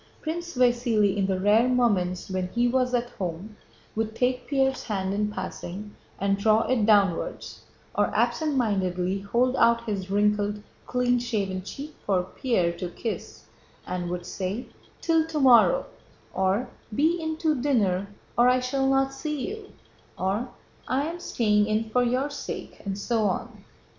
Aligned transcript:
Prince 0.19 0.55
Vasíli, 0.57 1.15
in 1.15 1.27
the 1.27 1.39
rare 1.39 1.67
moments 1.69 2.27
when 2.31 2.47
he 2.55 2.67
was 2.67 2.91
at 2.95 3.11
home, 3.11 3.55
would 3.95 4.15
take 4.15 4.47
Pierre's 4.47 4.85
hand 4.85 5.13
in 5.13 5.29
passing 5.31 5.93
and 6.17 6.39
draw 6.39 6.63
it 6.67 6.87
downwards, 6.87 7.61
or 7.93 8.07
absent 8.07 8.55
mindedly 8.57 9.19
hold 9.19 9.55
out 9.57 9.83
his 9.83 10.09
wrinkled, 10.09 10.63
clean 10.87 11.19
shaven 11.19 11.61
cheek 11.61 11.93
for 12.03 12.23
Pierre 12.23 12.71
to 12.79 12.89
kiss 12.89 13.43
and 13.85 14.09
would 14.09 14.25
say: 14.25 14.65
"Till 15.01 15.27
tomorrow," 15.27 15.85
or, 16.33 16.67
"Be 16.95 17.21
in 17.21 17.37
to 17.37 17.61
dinner 17.61 18.07
or 18.35 18.49
I 18.49 18.59
shall 18.59 18.89
not 18.89 19.13
see 19.13 19.49
you," 19.49 19.71
or, 20.17 20.49
"I 20.87 21.05
am 21.05 21.19
staying 21.19 21.67
in 21.67 21.91
for 21.91 22.01
your 22.01 22.31
sake," 22.31 22.81
and 22.83 22.97
so 22.97 23.25
on. 23.25 23.63